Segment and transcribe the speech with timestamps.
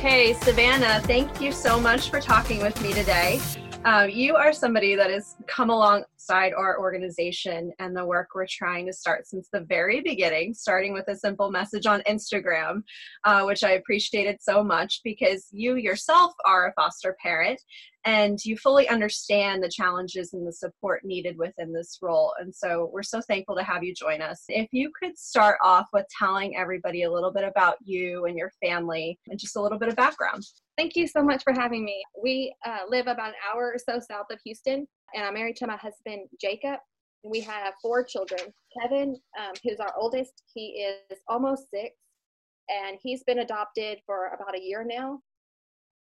[0.00, 3.38] Okay, Savannah, thank you so much for talking with me today.
[3.84, 5.70] Uh, you are somebody that has come
[6.30, 10.92] alongside our organization and the work we're trying to start since the very beginning, starting
[10.92, 12.82] with a simple message on Instagram,
[13.24, 17.60] uh, which I appreciated so much because you yourself are a foster parent
[18.04, 22.32] and you fully understand the challenges and the support needed within this role.
[22.40, 24.44] And so we're so thankful to have you join us.
[24.48, 28.52] If you could start off with telling everybody a little bit about you and your
[28.62, 30.44] family and just a little bit of background.
[30.78, 32.02] Thank you so much for having me.
[32.22, 35.66] We uh, live about an hour or so south of Houston, and I'm married to
[35.66, 36.78] my husband, Jacob.
[37.22, 38.40] We have four children.
[38.80, 41.94] Kevin, um, who's our oldest, he is almost six,
[42.68, 45.20] and he's been adopted for about a year now.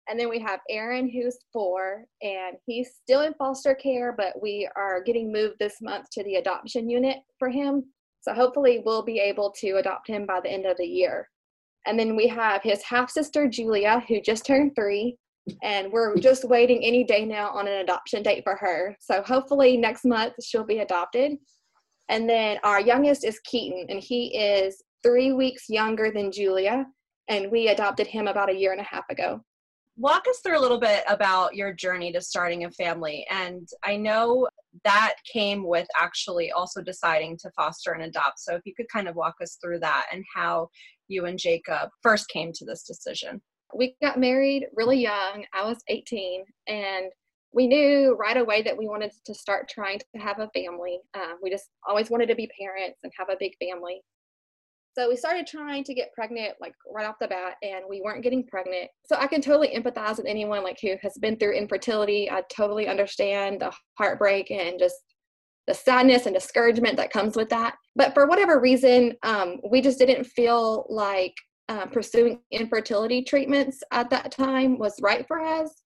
[0.08, 4.70] And then we have Aaron, who's four, and he's still in foster care, but we
[4.76, 7.84] are getting moved this month to the adoption unit for him.
[8.22, 11.30] So hopefully, we'll be able to adopt him by the end of the year.
[11.88, 15.18] And then we have his half sister, Julia, who just turned three.
[15.64, 18.96] And we're just waiting any day now on an adoption date for her.
[19.00, 21.38] So hopefully next month she'll be adopted.
[22.10, 26.86] And then our youngest is Keaton, and he is three weeks younger than Julia.
[27.28, 29.42] And we adopted him about a year and a half ago.
[29.98, 33.26] Walk us through a little bit about your journey to starting a family.
[33.30, 34.48] And I know
[34.84, 38.40] that came with actually also deciding to foster and adopt.
[38.40, 40.70] So if you could kind of walk us through that and how
[41.08, 43.42] you and Jacob first came to this decision.
[43.76, 45.46] We got married really young.
[45.54, 47.12] I was 18, and
[47.52, 51.00] we knew right away that we wanted to start trying to have a family.
[51.14, 54.02] Um, we just always wanted to be parents and have a big family.
[54.98, 58.24] So we started trying to get pregnant like right off the bat and we weren't
[58.24, 58.90] getting pregnant.
[59.06, 62.32] So I can totally empathize with anyone like who has been through infertility.
[62.32, 64.96] I totally understand the heartbreak and just
[65.68, 67.76] the sadness and discouragement that comes with that.
[67.96, 71.34] But for whatever reason, um, we just didn't feel like
[71.70, 75.84] uh, pursuing infertility treatments at that time was right for us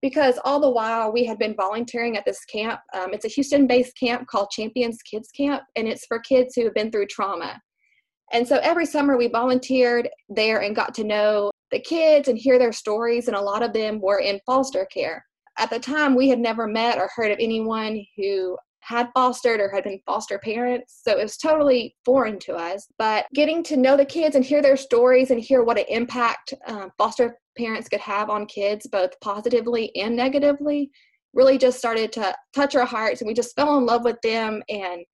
[0.00, 2.80] because all the while we had been volunteering at this camp.
[2.92, 6.64] Um, it's a Houston based camp called Champions Kids Camp, and it's for kids who
[6.64, 7.60] have been through trauma.
[8.32, 12.58] And so every summer we volunteered there and got to know the kids and hear
[12.58, 15.24] their stories, and a lot of them were in foster care.
[15.58, 19.70] At the time, we had never met or heard of anyone who had fostered or
[19.70, 21.00] had been foster parents.
[21.04, 22.88] So it was totally foreign to us.
[22.98, 26.52] But getting to know the kids and hear their stories and hear what an impact
[26.66, 30.90] um, foster parents could have on kids, both positively and negatively,
[31.32, 33.20] really just started to touch our hearts.
[33.20, 34.62] And we just fell in love with them.
[34.68, 35.04] And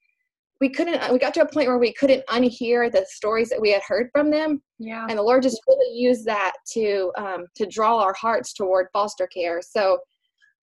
[0.60, 3.70] we couldn't, we got to a point where we couldn't unhear the stories that we
[3.70, 4.62] had heard from them.
[4.78, 5.06] Yeah.
[5.08, 9.26] And the Lord just really used that to, um, to draw our hearts toward foster
[9.26, 9.60] care.
[9.62, 9.98] So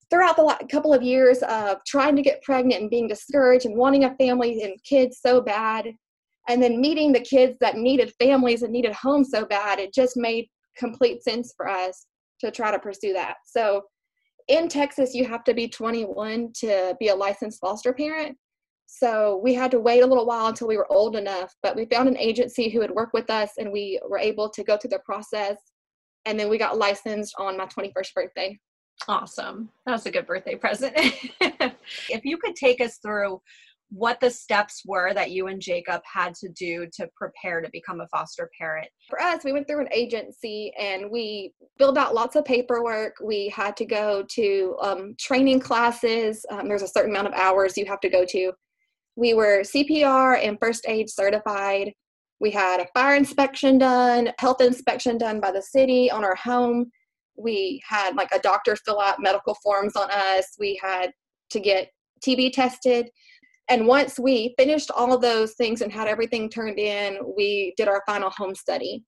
[0.10, 4.04] throughout the couple of years of trying to get pregnant and being discouraged and wanting
[4.04, 5.92] a family and kids so bad,
[6.48, 10.16] and then meeting the kids that needed families and needed homes so bad, it just
[10.16, 12.06] made complete sense for us
[12.40, 13.38] to try to pursue that.
[13.46, 13.84] So
[14.48, 18.38] in Texas, you have to be 21 to be a licensed foster parent.
[18.86, 21.86] So we had to wait a little while until we were old enough, but we
[21.86, 24.92] found an agency who would work with us and we were able to go through
[24.92, 25.58] the process.
[26.26, 28.60] And then we got licensed on my 21st birthday.
[29.08, 29.70] Awesome.
[29.86, 30.94] That was a good birthday present.
[30.98, 33.42] if you could take us through
[33.90, 38.02] what the steps were that you and Jacob had to do to prepare to become
[38.02, 38.88] a foster parent.
[39.10, 43.14] For us, we went through an agency and we filled out lots of paperwork.
[43.24, 46.46] We had to go to um, training classes.
[46.50, 48.52] Um, there's a certain amount of hours you have to go to.
[49.16, 51.94] We were CPR and first aid certified.
[52.40, 56.92] We had a fire inspection done, health inspection done by the city on our home
[57.38, 60.56] we had like a doctor fill out medical forms on us.
[60.60, 61.12] We had
[61.52, 61.90] to get
[62.26, 63.10] tb tested.
[63.70, 68.04] And once we finished all those things and had everything turned in we did our
[68.06, 69.04] final home study.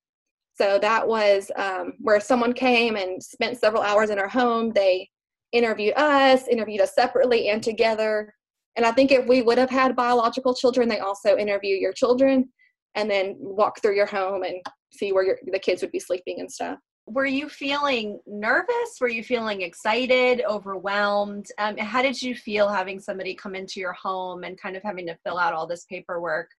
[0.55, 4.71] So that was um, where someone came and spent several hours in our home.
[4.73, 5.07] They
[5.51, 8.33] interviewed us interviewed us separately and together.
[8.75, 12.49] And i think if we would have had biological children they also interview your children
[12.95, 14.55] and then walk through your home and
[14.91, 16.77] see where your, the kids would be sleeping and stuff
[17.07, 18.97] were you feeling nervous?
[18.99, 21.47] Were you feeling excited, overwhelmed?
[21.57, 25.07] Um, how did you feel having somebody come into your home and kind of having
[25.07, 26.49] to fill out all this paperwork?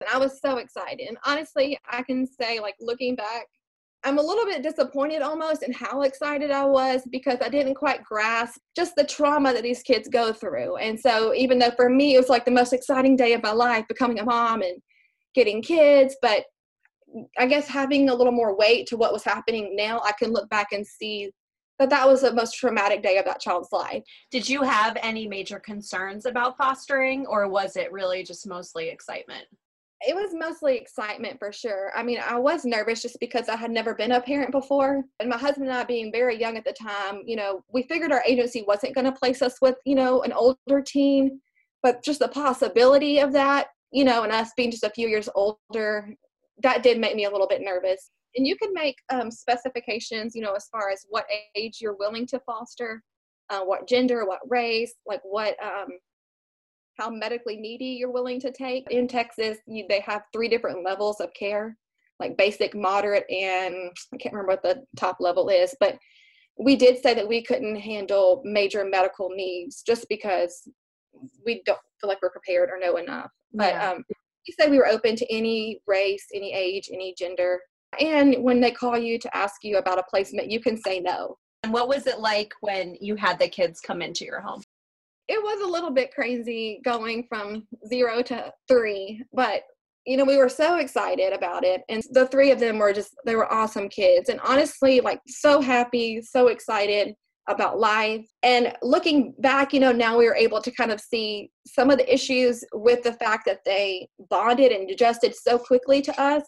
[0.00, 1.06] And I was so excited.
[1.06, 3.46] And honestly, I can say, like, looking back,
[4.04, 8.04] I'm a little bit disappointed almost in how excited I was because I didn't quite
[8.04, 10.76] grasp just the trauma that these kids go through.
[10.76, 13.50] And so, even though for me it was like the most exciting day of my
[13.50, 14.80] life, becoming a mom and
[15.34, 16.44] getting kids, but
[17.38, 20.48] I guess having a little more weight to what was happening now, I can look
[20.50, 21.30] back and see
[21.78, 24.02] that that was the most traumatic day of that child's life.
[24.30, 29.46] Did you have any major concerns about fostering, or was it really just mostly excitement?
[30.00, 31.90] It was mostly excitement for sure.
[31.96, 35.02] I mean, I was nervous just because I had never been a parent before.
[35.18, 38.12] And my husband and I, being very young at the time, you know, we figured
[38.12, 41.40] our agency wasn't going to place us with, you know, an older teen,
[41.82, 45.28] but just the possibility of that, you know, and us being just a few years
[45.34, 46.14] older,
[46.62, 48.10] that did make me a little bit nervous.
[48.36, 51.26] And you can make um, specifications, you know, as far as what
[51.56, 53.02] age you're willing to foster,
[53.50, 55.88] uh, what gender, what race, like what um,
[56.98, 58.90] how medically needy you're willing to take.
[58.90, 61.76] In Texas, you, they have three different levels of care,
[62.20, 65.96] like basic, moderate, and I can't remember what the top level is, but
[66.58, 70.68] we did say that we couldn't handle major medical needs just because
[71.46, 73.30] we don't feel like we're prepared or know enough.
[73.54, 73.90] But yeah.
[73.90, 74.04] um,
[74.46, 77.60] we said we were open to any race, any age, any gender.
[78.00, 81.36] And when they call you to ask you about a placement, you can say no.
[81.62, 84.62] And what was it like when you had the kids come into your home?
[85.28, 89.62] it was a little bit crazy going from zero to three, but
[90.06, 91.82] you know, we were so excited about it.
[91.90, 94.30] And the three of them were just, they were awesome kids.
[94.30, 97.14] And honestly, like so happy, so excited
[97.48, 98.26] about life.
[98.42, 101.98] And looking back, you know, now we were able to kind of see some of
[101.98, 106.42] the issues with the fact that they bonded and adjusted so quickly to us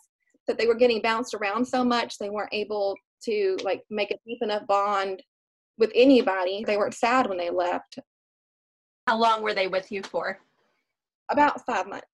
[0.47, 2.19] that they were getting bounced around so much.
[2.19, 5.23] They weren't able to like make a deep enough bond
[5.79, 6.65] with anybody.
[6.67, 7.99] They weren't sad when they left.
[9.07, 10.39] How long were they with you for?
[11.31, 12.07] About five months.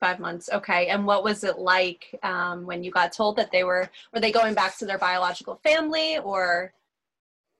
[0.00, 0.50] Five months.
[0.52, 0.88] Okay.
[0.88, 4.32] And what was it like um, when you got told that they were, were they
[4.32, 6.72] going back to their biological family or?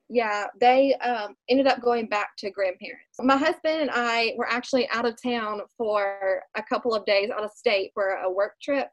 [0.09, 3.17] Yeah, they um, ended up going back to grandparents.
[3.19, 7.43] My husband and I were actually out of town for a couple of days out
[7.43, 8.89] of state for a work trip.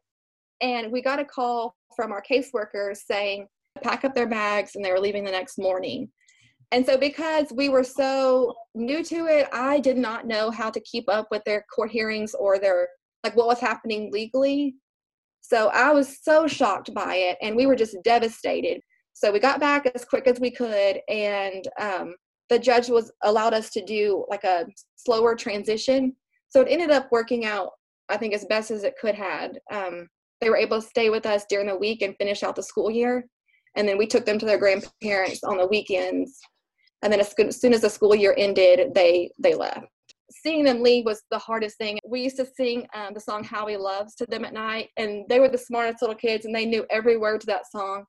[0.62, 3.48] And we got a call from our caseworkers saying,
[3.84, 6.10] pack up their bags and they were leaving the next morning.
[6.72, 10.80] And so, because we were so new to it, I did not know how to
[10.80, 12.88] keep up with their court hearings or their,
[13.24, 14.76] like, what was happening legally.
[15.42, 18.82] So, I was so shocked by it, and we were just devastated.
[19.14, 22.16] So, we got back as quick as we could, and um,
[22.50, 24.66] the judge was allowed us to do like a
[24.96, 26.16] slower transition.
[26.50, 27.72] So, it ended up working out,
[28.10, 29.60] I think, as best as it could had.
[29.72, 30.08] Um,
[30.42, 32.92] they were able to stay with us during the week and finish out the school
[32.92, 33.26] year.
[33.76, 36.40] And then we took them to their grandparents on the weekends
[37.04, 39.86] and then as soon as the school year ended they they left
[40.32, 43.68] seeing them leave was the hardest thing we used to sing um, the song how
[43.68, 46.66] he loves to them at night and they were the smartest little kids and they
[46.66, 48.04] knew every word to that song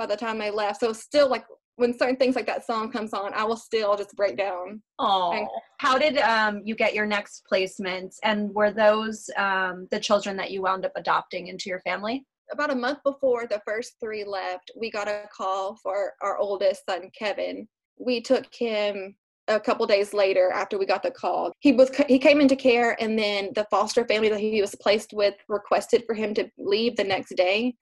[0.00, 0.80] by the time they left.
[0.80, 1.44] So still like
[1.76, 4.82] when certain things like that song comes on i will still just break down.
[4.98, 5.46] Oh
[5.78, 8.16] how did um, you get your next placements?
[8.24, 12.24] and were those um, the children that you wound up adopting into your family?
[12.50, 16.82] About a month before the first three left we got a call for our oldest
[16.88, 17.68] son kevin.
[17.98, 19.16] We took him
[19.48, 21.52] a couple days later after we got the call.
[21.60, 25.12] He was he came into care and then the foster family that he was placed
[25.12, 27.74] with requested for him to leave the next day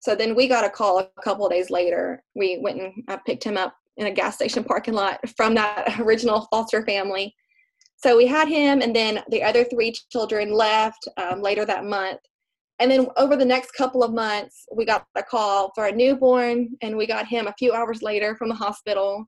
[0.00, 3.44] so then we got a call a couple days later we went and I picked
[3.44, 7.34] him up in a gas station parking lot from that original foster family
[7.96, 12.20] so we had him and then the other three children left um, later that month
[12.80, 16.68] and then over the next couple of months we got a call for a newborn
[16.80, 19.26] and we got him a few hours later from the hospital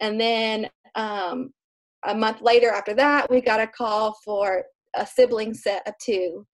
[0.00, 1.52] and then um,
[2.06, 4.64] a month later after that, we got a call for
[4.94, 6.46] a sibling set of two.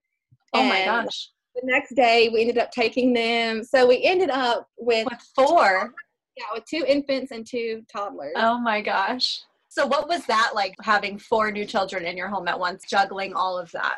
[0.53, 1.31] Oh and my gosh.
[1.57, 3.65] The next day, we ended up taking them.
[3.65, 5.95] So we ended up with, with four.
[6.37, 8.35] Yeah, with two infants and two toddlers.
[8.37, 9.41] Oh my gosh.
[9.69, 13.35] So, what was that like having four new children in your home at once, juggling
[13.35, 13.97] all of that?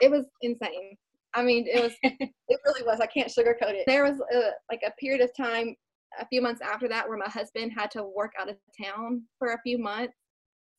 [0.00, 0.96] It was insane.
[1.34, 3.00] I mean, it was, it really was.
[3.00, 3.84] I can't sugarcoat it.
[3.86, 5.74] There was a, like a period of time
[6.20, 9.52] a few months after that where my husband had to work out of town for
[9.52, 10.14] a few months.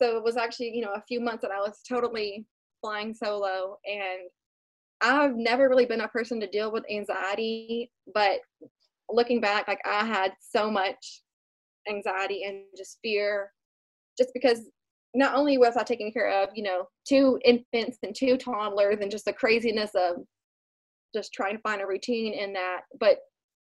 [0.01, 2.45] So it was actually, you know, a few months that I was totally
[2.81, 3.77] flying solo.
[3.85, 4.29] And
[5.01, 8.39] I've never really been a person to deal with anxiety, but
[9.09, 11.21] looking back, like I had so much
[11.89, 13.51] anxiety and just fear
[14.17, 14.61] just because
[15.13, 19.11] not only was I taking care of, you know, two infants and two toddlers and
[19.11, 20.17] just the craziness of
[21.13, 23.19] just trying to find a routine in that, but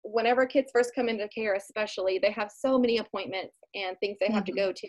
[0.03, 4.27] whenever kids first come into care especially they have so many appointments and things they
[4.27, 4.35] mm-hmm.
[4.35, 4.67] have to mm-hmm.
[4.67, 4.87] go to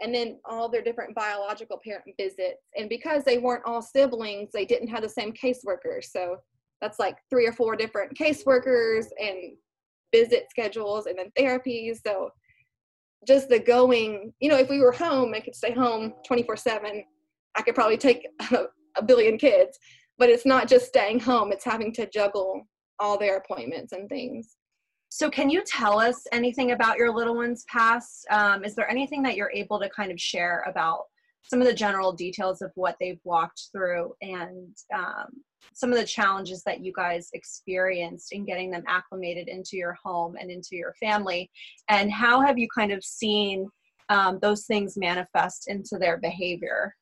[0.00, 2.62] and then all their different biological parent visits.
[2.76, 6.04] And because they weren't all siblings they didn't have the same caseworkers.
[6.10, 6.36] So
[6.80, 9.56] that's like three or four different caseworkers and
[10.14, 11.98] visit schedules and then therapies.
[12.06, 12.30] So
[13.26, 17.02] just the going you know if we were home i could stay home 24 7
[17.56, 19.78] i could probably take a, a billion kids
[20.18, 22.62] but it's not just staying home it's having to juggle
[22.98, 24.55] all their appointments and things.
[25.08, 28.26] So, can you tell us anything about your little one's past?
[28.30, 31.04] Um, is there anything that you're able to kind of share about
[31.42, 35.28] some of the general details of what they've walked through and um,
[35.72, 40.36] some of the challenges that you guys experienced in getting them acclimated into your home
[40.40, 41.50] and into your family?
[41.88, 43.68] And how have you kind of seen
[44.08, 46.94] um, those things manifest into their behavior?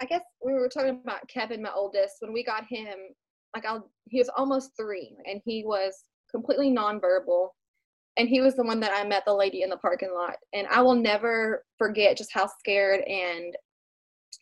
[0.00, 2.16] I guess we were talking about kevin my oldest.
[2.20, 2.94] When we got him
[3.54, 7.48] like I'll, he was almost three and he was completely nonverbal
[8.16, 10.66] and he was the one that i met the lady in the parking lot and
[10.68, 13.54] i will never forget just how scared and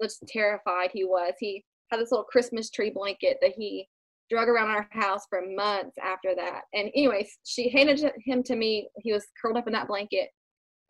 [0.01, 3.87] just terrified he was he had this little Christmas tree blanket that he
[4.31, 6.63] drug around our house for months after that.
[6.73, 8.89] And anyways, she handed him to me.
[8.97, 10.31] He was curled up in that blanket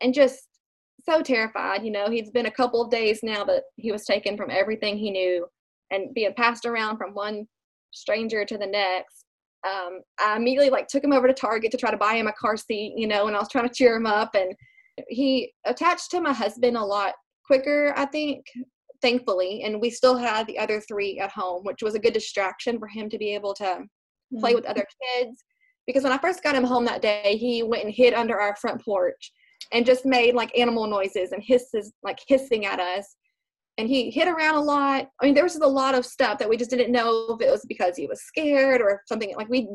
[0.01, 0.47] and just
[1.07, 1.83] so terrified.
[1.83, 4.97] You know, he's been a couple of days now that he was taken from everything
[4.97, 5.45] he knew
[5.91, 7.45] and being passed around from one
[7.91, 9.22] stranger to the next.
[9.65, 12.33] Um, I immediately like took him over to Target to try to buy him a
[12.33, 14.35] car seat, you know, and I was trying to cheer him up.
[14.35, 14.53] And
[15.07, 17.13] he attached to my husband a lot
[17.45, 18.45] quicker, I think,
[19.03, 22.79] thankfully and we still had the other three at home which was a good distraction
[22.79, 24.39] for him to be able to mm-hmm.
[24.39, 25.43] play with other kids
[25.85, 28.55] because when i first got him home that day he went and hid under our
[28.55, 29.31] front porch
[29.73, 33.17] and just made like animal noises and hisses like hissing at us
[33.77, 35.09] and he hit around a lot.
[35.21, 37.51] I mean there was a lot of stuff that we just didn't know if it
[37.51, 39.67] was because he was scared or something like we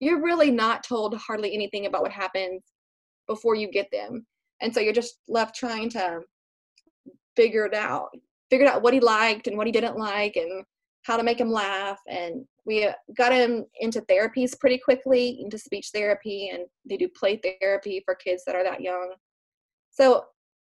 [0.00, 2.62] you're really not told hardly anything about what happens
[3.28, 4.26] before you get them.
[4.60, 6.20] And so you're just left trying to
[7.36, 8.08] figure it out
[8.50, 10.64] figured out what he liked and what he didn't like and
[11.02, 11.98] how to make him laugh.
[12.08, 17.08] And we uh, got him into therapies pretty quickly into speech therapy and they do
[17.08, 19.14] play therapy for kids that are that young.
[19.90, 20.24] So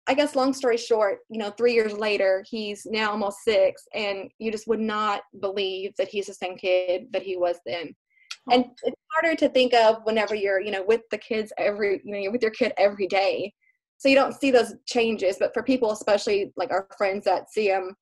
[0.08, 4.30] i guess long story short you know three years later he's now almost six and
[4.40, 7.94] you just would not believe that he's the same kid that he was then.
[8.50, 12.14] And it's harder to think of whenever you're you know with the kids every you
[12.14, 13.54] know you're with your kid every day.
[13.98, 17.68] So you don't see those changes but for people especially like our friends that see
[17.68, 17.94] him,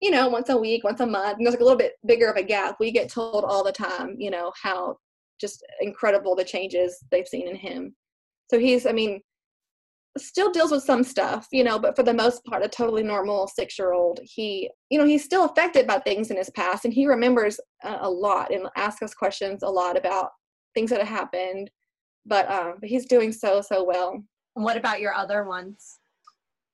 [0.00, 2.28] you know once a week once a month and there's like a little bit bigger
[2.28, 4.96] of a gap we get told all the time you know how
[5.40, 7.94] just incredible the changes they've seen in him.
[8.50, 9.20] So he's i mean
[10.18, 13.46] still deals with some stuff you know but for the most part a totally normal
[13.46, 16.94] six year old he you know he's still affected by things in his past and
[16.94, 20.30] he remembers a, a lot and asks us questions a lot about
[20.74, 21.70] things that have happened
[22.26, 24.22] but um but he's doing so so well
[24.64, 25.98] what about your other ones?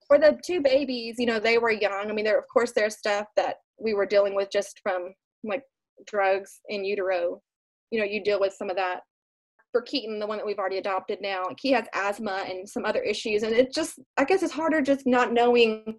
[0.07, 2.11] For the two babies, you know, they were young.
[2.11, 5.63] I mean, there of course there's stuff that we were dealing with just from like
[6.07, 7.41] drugs in utero.
[7.91, 9.01] You know, you deal with some of that.
[9.75, 12.85] For Keaton, the one that we've already adopted now, like he has asthma and some
[12.85, 15.99] other issues, and it just I guess it's harder just not knowing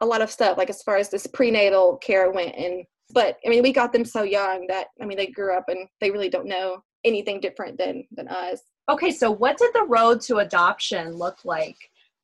[0.00, 2.56] a lot of stuff, like as far as this prenatal care went.
[2.56, 5.68] And but I mean, we got them so young that I mean they grew up
[5.68, 8.60] and they really don't know anything different than than us.
[8.88, 11.76] Okay, so what did the road to adoption look like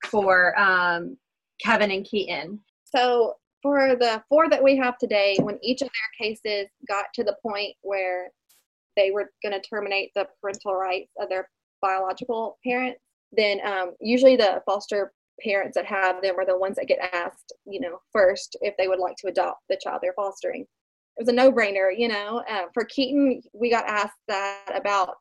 [0.07, 1.19] for um,
[1.61, 2.61] Kevin and Keaton?
[2.85, 7.25] So for the four that we have today, when each of their cases got to
[7.25, 8.31] the point where
[8.97, 11.49] they were going to terminate the parental rights of their
[11.81, 13.01] biological parents,
[13.33, 17.53] then um, usually the foster parents that have them are the ones that get asked,
[17.67, 20.63] you know, first if they would like to adopt the child they're fostering.
[20.63, 22.43] It was a no-brainer, you know.
[22.49, 25.15] Uh, for Keaton, we got asked that about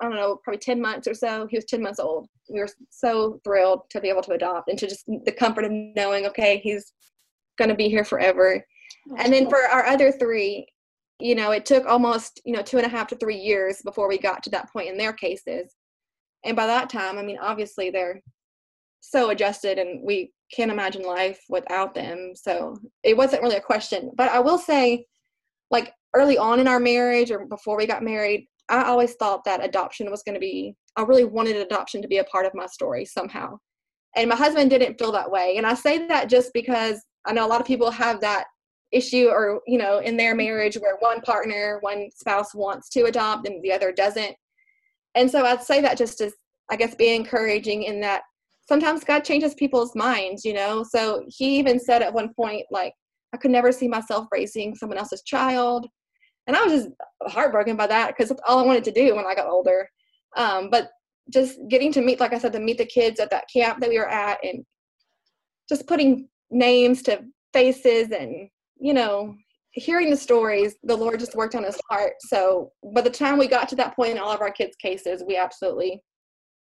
[0.00, 1.46] I don't know, probably 10 months or so.
[1.50, 2.28] He was 10 months old.
[2.48, 5.72] We were so thrilled to be able to adopt and to just the comfort of
[5.72, 6.92] knowing, okay, he's
[7.58, 8.64] going to be here forever.
[9.16, 10.68] And then for our other three,
[11.20, 14.08] you know, it took almost, you know, two and a half to three years before
[14.08, 15.74] we got to that point in their cases.
[16.44, 18.20] And by that time, I mean, obviously they're
[19.00, 22.32] so adjusted and we can't imagine life without them.
[22.34, 24.10] So it wasn't really a question.
[24.16, 25.06] But I will say,
[25.70, 29.64] like early on in our marriage or before we got married, I always thought that
[29.64, 32.66] adoption was going to be, I really wanted adoption to be a part of my
[32.66, 33.58] story somehow.
[34.16, 35.56] And my husband didn't feel that way.
[35.56, 38.46] And I say that just because I know a lot of people have that
[38.92, 43.46] issue or, you know, in their marriage where one partner, one spouse wants to adopt
[43.46, 44.34] and the other doesn't.
[45.14, 46.34] And so I'd say that just as,
[46.70, 48.22] I guess, be encouraging in that
[48.66, 50.82] sometimes God changes people's minds, you know?
[50.82, 52.92] So he even said at one point, like,
[53.32, 55.86] I could never see myself raising someone else's child
[56.48, 56.88] and I was just
[57.26, 59.88] heartbroken by that because that's all I wanted to do when I got older.
[60.34, 60.90] Um, but
[61.30, 63.90] just getting to meet, like I said, to meet the kids at that camp that
[63.90, 64.64] we were at, and
[65.68, 67.20] just putting names to
[67.52, 68.48] faces, and
[68.80, 69.34] you know,
[69.72, 72.14] hearing the stories, the Lord just worked on his heart.
[72.20, 75.22] So by the time we got to that point in all of our kids' cases,
[75.26, 76.02] we absolutely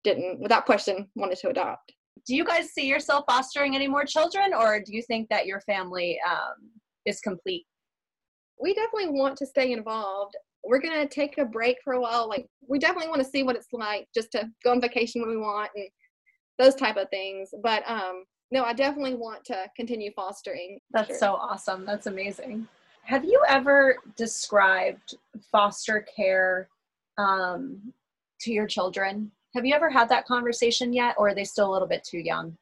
[0.04, 1.92] didn't, without question, wanted to adopt.
[2.26, 5.60] Do you guys see yourself fostering any more children, or do you think that your
[5.62, 6.70] family um,
[7.04, 7.66] is complete?
[8.58, 10.34] we definitely want to stay involved.
[10.64, 12.28] We're gonna take a break for a while.
[12.28, 15.30] Like we definitely want to see what it's like just to go on vacation when
[15.30, 15.88] we want and
[16.58, 17.50] those type of things.
[17.62, 20.80] But um, no, I definitely want to continue fostering.
[20.92, 21.18] That's sure.
[21.18, 21.84] so awesome.
[21.84, 22.68] That's amazing.
[23.02, 25.16] Have you ever described
[25.50, 26.68] foster care
[27.18, 27.92] um,
[28.40, 29.30] to your children?
[29.54, 32.18] Have you ever had that conversation yet, or are they still a little bit too
[32.18, 32.56] young?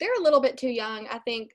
[0.00, 1.06] They're a little bit too young.
[1.08, 1.52] I think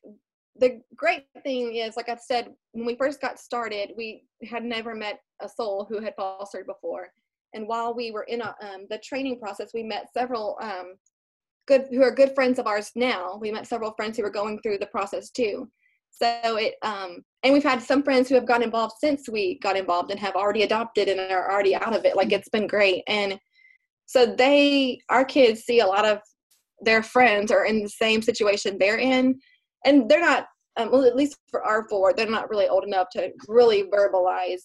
[0.57, 4.95] the great thing is, like I said, when we first got started, we had never
[4.95, 7.09] met a soul who had fostered before.
[7.53, 10.95] And while we were in a, um, the training process, we met several um,
[11.69, 13.37] good who are good friends of ours now.
[13.39, 15.69] We met several friends who were going through the process too.
[16.09, 19.77] So it um and we've had some friends who have gotten involved since we got
[19.77, 22.17] involved and have already adopted and are already out of it.
[22.17, 23.03] Like it's been great.
[23.07, 23.39] And
[24.07, 26.19] so they our kids see a lot of
[26.81, 29.39] their friends are in the same situation they're in.
[29.85, 30.47] And they're not
[30.77, 34.63] um, well, at least for our four, they're not really old enough to really verbalize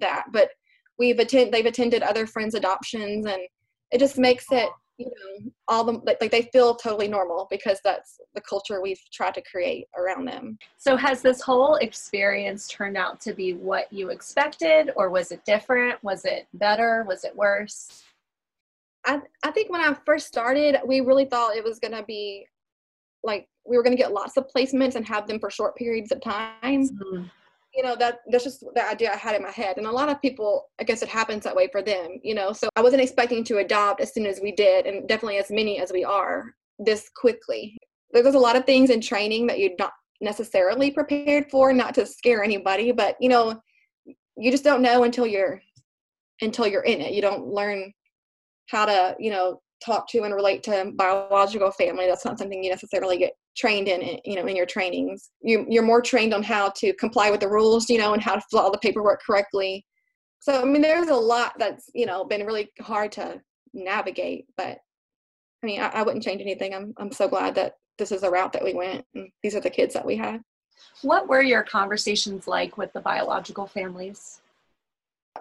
[0.00, 0.24] that.
[0.32, 0.50] But
[0.98, 3.42] we've attended they've attended other friends' adoptions and
[3.92, 7.80] it just makes it you know all the like, like they feel totally normal because
[7.84, 10.58] that's the culture we've tried to create around them.
[10.78, 15.44] So has this whole experience turned out to be what you expected or was it
[15.44, 16.02] different?
[16.02, 17.04] Was it better?
[17.06, 18.02] Was it worse?
[19.04, 22.46] I i think when i first started we really thought it was going to be
[23.22, 26.12] like we were going to get lots of placements and have them for short periods
[26.12, 26.88] of time.
[26.88, 27.24] Mm-hmm
[27.76, 29.76] you know that that's just the idea i had in my head.
[29.76, 32.52] And a lot of people i guess it happens that way for them you know.
[32.52, 35.80] So i wasn't expecting to adopt as soon as we did and definitely as many
[35.80, 37.76] as we are this quickly.
[38.12, 42.06] There's a lot of things in training that you're not necessarily prepared for not to
[42.06, 43.60] scare anybody but you know
[44.36, 45.60] you just don't know until you're
[46.42, 47.12] until you're in it.
[47.12, 47.92] You don't learn
[48.68, 52.06] how to you know talk to and relate to biological family.
[52.06, 55.30] That's not something you necessarily get trained in it, you know in your trainings.
[55.40, 58.34] You, you're more trained on how to comply with the rules you know and how
[58.34, 59.84] to fill all the paperwork correctly.
[60.40, 63.40] So i mean there's a lot that's you know been really hard to
[63.74, 64.78] navigate but
[65.62, 66.74] i mean i, I wouldn't change anything.
[66.74, 69.60] I'm i'm so glad that this is the route that we went and these are
[69.60, 70.42] the kids that we had
[71.02, 74.40] what were your conversations like with the biological families?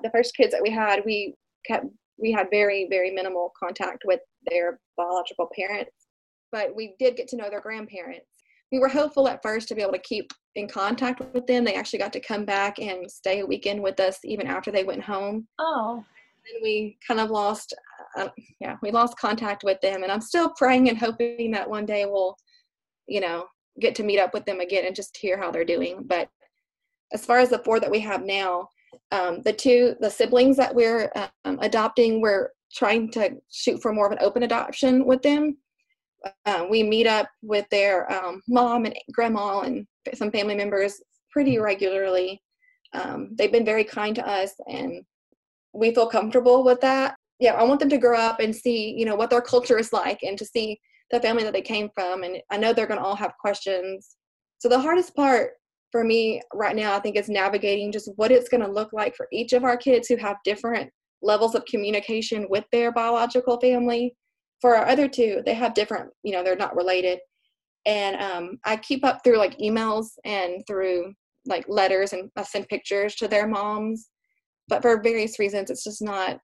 [0.03, 1.85] The first kids that we had we kept
[2.17, 4.19] we had very very minimal contact with
[4.49, 6.04] their biological parents
[6.51, 8.27] but we did get to know their grandparents.
[8.71, 11.63] We were hopeful at first to be able to keep in contact with them.
[11.63, 14.83] They actually got to come back and stay a weekend with us even after they
[14.83, 15.47] went home.
[15.59, 16.03] Oh.
[16.53, 17.73] And we kind of lost
[18.17, 18.29] uh,
[18.61, 22.05] yeah we lost contact with them and i'm still praying and hoping that one day
[22.05, 22.37] we'll
[23.07, 23.45] you know
[23.79, 26.03] get to meet up with them again and just hear how they're doing.
[26.05, 26.29] But
[27.13, 28.69] as far as the four that we have now
[29.11, 31.11] um, the two the siblings that we're
[31.43, 35.57] um, adopting we're trying to shoot for more of an open adoption with them
[36.45, 41.57] uh, we meet up with their um, mom and grandma and some family members pretty
[41.59, 42.41] regularly.
[42.93, 45.03] Um, they've been very kind to us and
[45.73, 47.15] we feel comfortable with that.
[47.39, 49.91] Yeah i want them to grow up and see you know what their culture is
[49.91, 50.79] like and to see
[51.11, 52.23] the family that they came from.
[52.23, 54.15] And i know they're going to all have questions.
[54.59, 55.51] So the hardest part
[55.91, 59.15] for me right now, I think is navigating just what it's going to look like
[59.15, 60.89] for each of our kids who have different
[61.21, 64.13] levels of communication with their biological family.
[64.65, 67.19] For our other two, they have different, you know, they're not related.
[67.85, 71.13] And um, I keep up through like emails and through
[71.45, 74.09] like letters and I send pictures to their moms.
[74.67, 76.39] But for various reasons, it's just not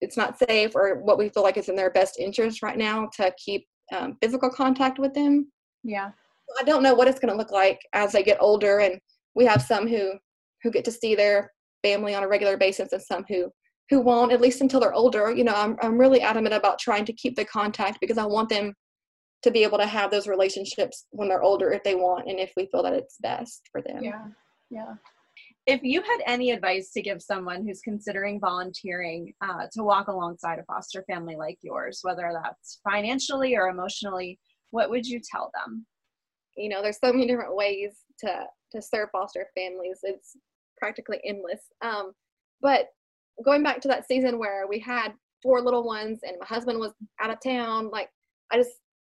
[0.00, 3.10] it's not safe or what we feel like is in their best interest right now
[3.18, 5.52] to keep um, physical contact with them.
[5.84, 6.12] Yeah.
[6.58, 8.98] I don't know what it's going to look like as they get older, and
[9.34, 10.12] we have some who
[10.62, 13.52] who get to see their family on a regular basis, and some who
[13.88, 15.32] who won't at least until they're older.
[15.32, 18.48] You know, I'm I'm really adamant about trying to keep the contact because I want
[18.48, 18.74] them
[19.42, 22.52] to be able to have those relationships when they're older if they want and if
[22.56, 24.02] we feel that it's best for them.
[24.02, 24.24] Yeah,
[24.70, 24.94] yeah.
[25.66, 30.58] If you had any advice to give someone who's considering volunteering uh, to walk alongside
[30.58, 34.38] a foster family like yours, whether that's financially or emotionally,
[34.70, 35.86] what would you tell them?
[36.56, 40.36] you know there's so many different ways to to serve foster families it's
[40.78, 42.12] practically endless um,
[42.60, 42.88] but
[43.44, 46.92] going back to that season where we had four little ones and my husband was
[47.20, 48.08] out of town like
[48.50, 48.70] i just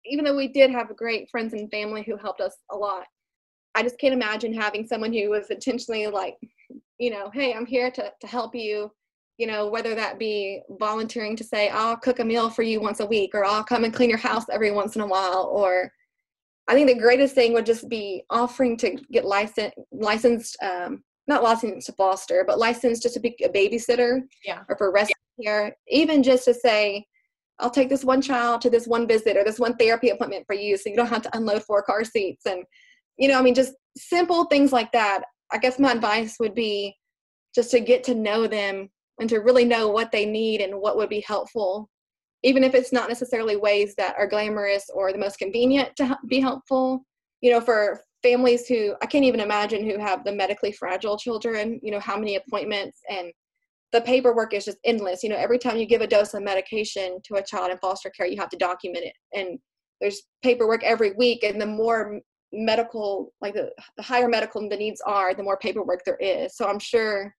[0.04, 3.04] even though we did have great friends and family who helped us a lot
[3.74, 6.36] i just can't imagine having someone who was intentionally like
[6.98, 8.90] you know hey i'm here to, to help you
[9.38, 13.00] you know whether that be volunteering to say i'll cook a meal for you once
[13.00, 15.92] a week or i'll come and clean your house every once in a while or
[16.68, 21.42] I think the greatest thing would just be offering to get licensed, licensed, um, not
[21.42, 25.44] licensed to foster, but licensed just to be a babysitter, yeah, or for respite yeah.
[25.44, 25.76] care.
[25.88, 27.04] Even just to say,
[27.58, 30.54] I'll take this one child to this one visit or this one therapy appointment for
[30.54, 32.64] you, so you don't have to unload four car seats, and
[33.16, 35.22] you know, I mean, just simple things like that.
[35.52, 36.94] I guess my advice would be
[37.54, 40.96] just to get to know them and to really know what they need and what
[40.96, 41.88] would be helpful
[42.46, 46.38] even if it's not necessarily ways that are glamorous or the most convenient to be
[46.38, 47.04] helpful.
[47.40, 51.78] You know, for families who I can't even imagine who have the medically fragile children,
[51.82, 53.32] you know, how many appointments and
[53.92, 55.22] the paperwork is just endless.
[55.22, 58.10] You know, every time you give a dose of medication to a child in foster
[58.10, 59.14] care, you have to document it.
[59.32, 59.58] And
[60.00, 61.44] there's paperwork every week.
[61.44, 62.20] And the more
[62.52, 66.56] medical, like the, the higher medical the needs are, the more paperwork there is.
[66.56, 67.32] So I'm sure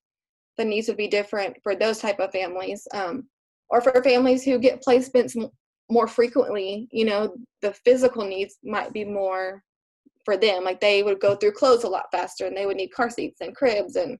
[0.58, 2.88] the needs would be different for those type of families.
[2.94, 3.28] Um,
[3.70, 5.36] or for families who get placements
[5.90, 9.62] more frequently, you know, the physical needs might be more
[10.28, 10.66] for them.
[10.66, 13.40] Like they would go through clothes a lot faster and they would need car seats
[13.40, 13.96] and cribs.
[13.96, 14.18] And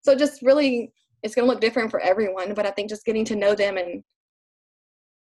[0.00, 0.90] so just really,
[1.22, 2.54] it's going to look different for everyone.
[2.54, 4.02] But I think just getting to know them and,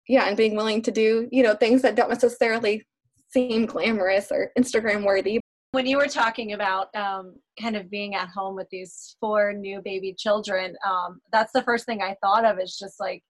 [0.06, 2.86] yeah, and being willing to do, you know, things that don't necessarily
[3.28, 5.40] seem glamorous or Instagram worthy.
[5.72, 9.82] When you were talking about um, kind of being at home with these four new
[9.82, 13.24] baby children, um, that's the first thing I thought of is just like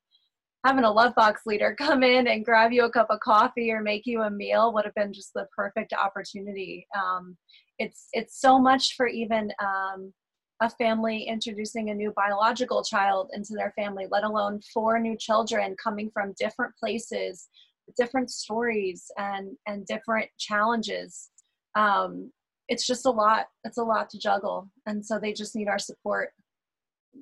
[0.65, 3.83] having a love box leader come in and grab you a cup of coffee or
[3.83, 6.87] make you a meal would have been just the perfect opportunity.
[6.97, 7.37] Um,
[7.79, 10.13] it's it's so much for even um,
[10.61, 15.77] a family introducing a new biological child into their family, let alone four new children
[15.83, 17.49] coming from different places,
[17.97, 21.31] different stories, and and different challenges.
[21.77, 22.33] Um,
[22.69, 23.47] it's just a lot.
[23.65, 26.31] It's a lot to juggle, and so they just need our support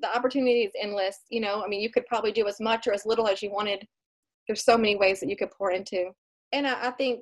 [0.01, 1.19] the opportunity is endless.
[1.29, 3.51] You know, I mean, you could probably do as much or as little as you
[3.51, 3.85] wanted.
[4.47, 6.11] There's so many ways that you could pour into.
[6.51, 7.21] And I, I think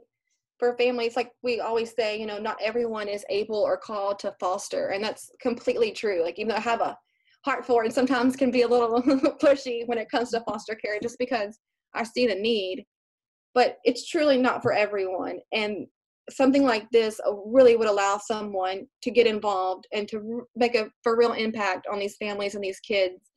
[0.59, 4.35] for families, like we always say, you know, not everyone is able or called to
[4.39, 4.89] foster.
[4.89, 6.23] And that's completely true.
[6.23, 6.97] Like, even though I have a
[7.43, 9.01] heart for and sometimes can be a little
[9.41, 11.59] pushy when it comes to foster care just because
[11.93, 12.85] I see the need.
[13.53, 15.39] But it's truly not for everyone.
[15.53, 15.87] And
[16.29, 20.89] something like this uh, really would allow someone to get involved and to make a
[21.03, 23.31] for real impact on these families and these kids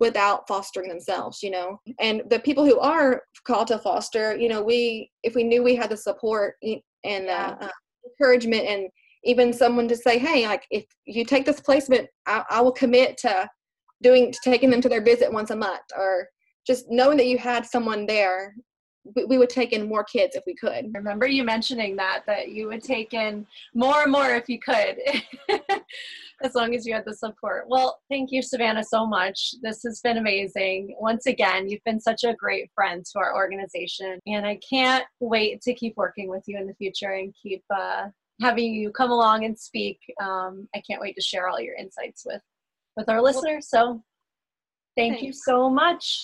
[0.00, 1.80] without fostering themselves you know?
[2.00, 5.76] And the people who are called to foster you know we if we knew we
[5.76, 7.68] had the support and uh, uh,
[8.06, 8.88] encouragement and
[9.24, 13.16] even someone to say hey like if you take this placement I, I will commit
[13.18, 13.48] to
[14.02, 16.28] doing to taking them to their visit once a month or
[16.66, 18.54] just knowing that you had someone there
[19.28, 20.72] we would take in more kids if we could.
[20.72, 24.58] I remember you mentioning that that you would take in more and more if you
[24.58, 24.96] could,
[26.42, 27.66] as long as you had the support.
[27.68, 29.54] Well, thank you, Savannah, so much.
[29.62, 30.96] This has been amazing.
[30.98, 35.60] Once again, you've been such a great friend to our organization, and I can't wait
[35.62, 38.06] to keep working with you in the future and keep uh,
[38.40, 39.98] having you come along and speak.
[40.22, 42.42] Um, I can't wait to share all your insights with
[42.96, 43.68] with our listeners.
[43.68, 44.02] So,
[44.96, 45.22] thank Thanks.
[45.24, 46.22] you so much.